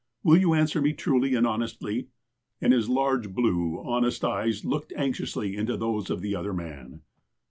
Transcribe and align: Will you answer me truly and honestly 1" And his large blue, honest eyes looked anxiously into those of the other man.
Will 0.23 0.37
you 0.37 0.55
answer 0.55 0.81
me 0.81 0.93
truly 0.93 1.35
and 1.35 1.45
honestly 1.45 1.95
1" 2.07 2.07
And 2.61 2.73
his 2.73 2.89
large 2.89 3.35
blue, 3.35 3.79
honest 3.85 4.25
eyes 4.25 4.65
looked 4.65 4.91
anxiously 4.95 5.55
into 5.55 5.77
those 5.77 6.09
of 6.09 6.21
the 6.21 6.35
other 6.35 6.53
man. 6.53 7.01